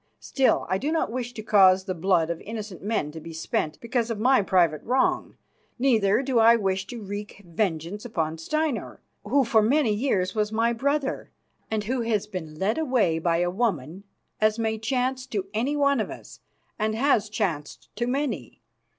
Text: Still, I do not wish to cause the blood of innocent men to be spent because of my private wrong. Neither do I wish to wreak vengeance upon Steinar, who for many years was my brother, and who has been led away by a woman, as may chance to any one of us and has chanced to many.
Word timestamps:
Still, 0.19 0.65
I 0.67 0.79
do 0.79 0.91
not 0.91 1.11
wish 1.11 1.31
to 1.35 1.43
cause 1.43 1.83
the 1.83 1.93
blood 1.93 2.31
of 2.31 2.41
innocent 2.41 2.81
men 2.81 3.11
to 3.11 3.19
be 3.19 3.33
spent 3.33 3.79
because 3.79 4.09
of 4.09 4.19
my 4.19 4.41
private 4.41 4.81
wrong. 4.81 5.37
Neither 5.77 6.23
do 6.23 6.39
I 6.39 6.55
wish 6.55 6.87
to 6.87 7.03
wreak 7.03 7.43
vengeance 7.45 8.03
upon 8.03 8.39
Steinar, 8.39 8.99
who 9.23 9.43
for 9.43 9.61
many 9.61 9.93
years 9.93 10.33
was 10.33 10.51
my 10.51 10.73
brother, 10.73 11.29
and 11.69 11.83
who 11.83 12.01
has 12.01 12.25
been 12.25 12.55
led 12.55 12.79
away 12.79 13.19
by 13.19 13.37
a 13.41 13.51
woman, 13.51 14.03
as 14.39 14.57
may 14.57 14.79
chance 14.79 15.27
to 15.27 15.45
any 15.53 15.75
one 15.75 15.99
of 15.99 16.09
us 16.09 16.39
and 16.79 16.95
has 16.95 17.29
chanced 17.29 17.95
to 17.97 18.07
many. 18.07 18.59